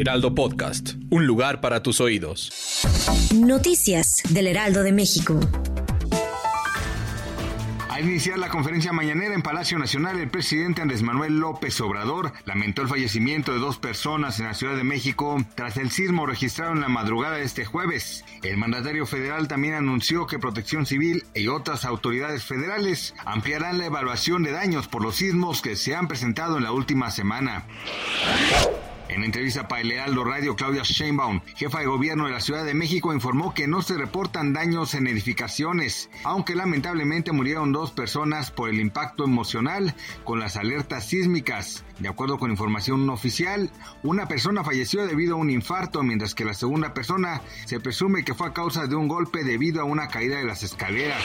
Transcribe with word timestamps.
Heraldo 0.00 0.34
Podcast. 0.34 0.94
Un 1.10 1.26
lugar 1.26 1.60
para 1.60 1.82
tus 1.82 2.00
oídos. 2.00 2.50
Noticias 3.34 4.22
del 4.30 4.46
Heraldo 4.46 4.82
de 4.82 4.92
México. 4.92 5.38
Al 7.90 8.08
iniciar 8.08 8.38
la 8.38 8.48
conferencia 8.48 8.94
mañanera 8.94 9.34
en 9.34 9.42
Palacio 9.42 9.78
Nacional, 9.78 10.18
el 10.18 10.30
presidente 10.30 10.80
Andrés 10.80 11.02
Manuel 11.02 11.38
López 11.38 11.78
Obrador 11.82 12.32
lamentó 12.46 12.80
el 12.80 12.88
fallecimiento 12.88 13.52
de 13.52 13.58
dos 13.58 13.76
personas 13.76 14.40
en 14.40 14.46
la 14.46 14.54
Ciudad 14.54 14.74
de 14.74 14.84
México 14.84 15.36
tras 15.54 15.76
el 15.76 15.90
sismo 15.90 16.24
registrado 16.24 16.72
en 16.72 16.80
la 16.80 16.88
madrugada 16.88 17.36
de 17.36 17.42
este 17.42 17.66
jueves. 17.66 18.24
El 18.42 18.56
mandatario 18.56 19.04
federal 19.04 19.48
también 19.48 19.74
anunció 19.74 20.26
que 20.26 20.38
Protección 20.38 20.86
Civil 20.86 21.24
y 21.34 21.48
otras 21.48 21.84
autoridades 21.84 22.42
federales 22.42 23.14
ampliarán 23.26 23.76
la 23.76 23.84
evaluación 23.84 24.44
de 24.44 24.52
daños 24.52 24.88
por 24.88 25.02
los 25.02 25.16
sismos 25.16 25.60
que 25.60 25.76
se 25.76 25.94
han 25.94 26.08
presentado 26.08 26.56
en 26.56 26.64
la 26.64 26.72
última 26.72 27.10
semana. 27.10 27.66
En 29.10 29.24
entrevista 29.24 29.66
para 29.66 29.80
el 29.80 29.90
Heraldo 29.90 30.22
Radio, 30.22 30.54
Claudia 30.54 30.82
Sheinbaum, 30.84 31.40
jefa 31.56 31.80
de 31.80 31.86
gobierno 31.86 32.26
de 32.26 32.32
la 32.32 32.40
Ciudad 32.40 32.64
de 32.64 32.74
México, 32.74 33.12
informó 33.12 33.52
que 33.52 33.66
no 33.66 33.82
se 33.82 33.98
reportan 33.98 34.52
daños 34.52 34.94
en 34.94 35.08
edificaciones, 35.08 36.08
aunque 36.22 36.54
lamentablemente 36.54 37.32
murieron 37.32 37.72
dos 37.72 37.90
personas 37.90 38.52
por 38.52 38.70
el 38.70 38.78
impacto 38.78 39.24
emocional 39.24 39.96
con 40.22 40.38
las 40.38 40.56
alertas 40.56 41.08
sísmicas. 41.08 41.84
De 41.98 42.08
acuerdo 42.08 42.38
con 42.38 42.52
información 42.52 43.10
oficial, 43.10 43.72
una 44.04 44.28
persona 44.28 44.62
falleció 44.62 45.04
debido 45.04 45.34
a 45.34 45.38
un 45.38 45.50
infarto, 45.50 46.04
mientras 46.04 46.36
que 46.36 46.44
la 46.44 46.54
segunda 46.54 46.94
persona 46.94 47.42
se 47.64 47.80
presume 47.80 48.24
que 48.24 48.34
fue 48.34 48.46
a 48.46 48.52
causa 48.52 48.86
de 48.86 48.94
un 48.94 49.08
golpe 49.08 49.42
debido 49.42 49.80
a 49.80 49.84
una 49.84 50.06
caída 50.06 50.38
de 50.38 50.44
las 50.44 50.62
escaleras. 50.62 51.24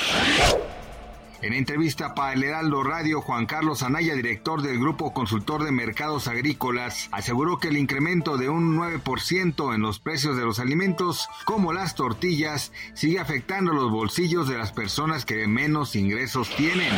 En 1.42 1.54
entrevista 1.54 2.16
para 2.16 2.34
el 2.34 2.44
Heraldo 2.44 2.84
Radio, 2.84 3.22
Juan 3.22 3.46
Carlos 3.46 3.84
Anaya, 3.84 4.16
director 4.16 4.62
del 4.62 4.80
Grupo 4.80 5.14
Consultor 5.14 5.64
de 5.64 5.72
Mercados 5.72 6.28
Agrícolas, 6.28 7.10
aseguró 7.12 7.58
que 7.58 7.68
el 7.68 7.78
incremento 7.78 8.38
de 8.38 8.50
un 8.50 8.78
9% 8.78 9.76
en 9.76 9.82
los 9.82 10.00
precios 10.00 10.38
de 10.38 10.44
los 10.44 10.60
alimentos, 10.60 11.28
como 11.46 11.74
las 11.74 11.96
tortillas, 11.96 12.72
sigue 12.94 13.20
afectando 13.20 13.74
los 13.74 13.92
bolsillos 13.92 14.48
de 14.48 14.58
las 14.58 14.72
personas 14.72 15.26
que 15.26 15.48
menos 15.48 15.96
ingresos 15.96 16.50
tienen. 16.56 16.94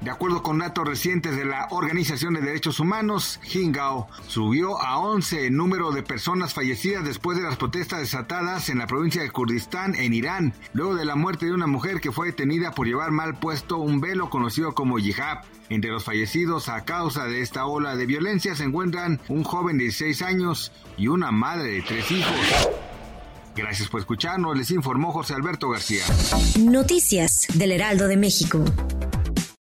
De 0.00 0.10
acuerdo 0.10 0.42
con 0.42 0.58
datos 0.58 0.88
recientes 0.88 1.36
de 1.36 1.44
la 1.44 1.68
Organización 1.70 2.32
de 2.32 2.40
Derechos 2.40 2.80
Humanos, 2.80 3.38
Hingao 3.52 4.08
subió 4.28 4.80
a 4.80 4.98
11 4.98 5.48
el 5.48 5.56
número 5.56 5.92
de 5.92 6.02
personas 6.02 6.54
fallecidas 6.54 7.04
después 7.04 7.36
de 7.36 7.44
las 7.44 7.56
protestas 7.56 8.00
desatadas 8.00 8.70
en 8.70 8.78
la 8.78 8.86
provincia 8.86 9.20
de 9.20 9.30
Kurdistán, 9.30 9.94
en 9.94 10.14
Irán, 10.14 10.54
luego 10.72 10.94
de 10.94 11.04
la 11.04 11.16
muerte 11.16 11.44
de 11.44 11.52
una 11.52 11.66
mujer 11.66 12.00
que 12.00 12.12
fue 12.12 12.28
detenida 12.28 12.70
por 12.72 12.86
llevar 12.86 13.10
mal 13.10 13.38
puesto 13.38 13.76
un 13.76 14.00
velo 14.00 14.30
conocido 14.30 14.74
como 14.74 14.98
hijab. 14.98 15.42
Entre 15.68 15.90
los 15.90 16.04
fallecidos 16.04 16.70
a 16.70 16.86
causa 16.86 17.24
de 17.24 17.42
esta 17.42 17.66
ola 17.66 17.94
de 17.94 18.06
violencia 18.06 18.54
se 18.54 18.64
encuentran 18.64 19.20
un 19.28 19.44
joven 19.44 19.76
de 19.76 19.84
16 19.84 20.22
años 20.22 20.72
y 20.96 21.08
una 21.08 21.30
madre 21.30 21.72
de 21.72 21.82
tres 21.82 22.10
hijos. 22.10 22.34
Gracias 23.54 23.88
por 23.88 24.00
escucharnos, 24.00 24.56
les 24.56 24.70
informó 24.70 25.12
José 25.12 25.34
Alberto 25.34 25.68
García. 25.68 26.04
Noticias 26.58 27.46
del 27.52 27.72
Heraldo 27.72 28.08
de 28.08 28.16
México. 28.16 28.64